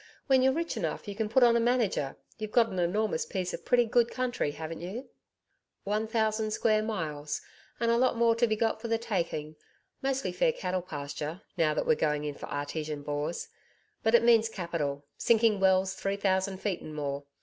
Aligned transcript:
When 0.25 0.41
you're 0.41 0.51
rich 0.51 0.75
enough 0.77 1.07
you 1.07 1.13
can 1.15 1.29
put 1.29 1.43
on 1.43 1.55
a 1.55 1.59
manager. 1.59 2.17
You've 2.39 2.51
got 2.51 2.69
an 2.69 2.79
enormous 2.79 3.23
piece 3.23 3.53
of 3.53 3.63
pretty 3.65 3.85
good 3.85 4.09
country, 4.09 4.49
haven't 4.49 4.81
you?' 4.81 5.09
'One 5.83 6.07
thousand 6.07 6.49
square 6.49 6.81
miles 6.81 7.39
and 7.79 7.91
a 7.91 7.97
lot 7.97 8.17
more 8.17 8.33
to 8.37 8.47
be 8.47 8.55
got 8.55 8.81
for 8.81 8.87
the 8.87 8.97
taking 8.97 9.57
mostly 10.01 10.31
fair 10.31 10.53
cattle 10.53 10.81
pasture 10.81 11.43
now 11.55 11.75
that 11.75 11.85
we're 11.85 11.93
going 11.93 12.23
in 12.23 12.33
for 12.33 12.47
Artesian 12.47 13.03
bores. 13.03 13.47
But 14.01 14.15
it 14.15 14.23
means 14.23 14.49
capital, 14.49 15.05
sinking 15.19 15.59
wells 15.59 15.93
three 15.93 16.17
thousand 16.17 16.57
feet 16.61 16.81
and 16.81 16.95
more. 16.95 17.25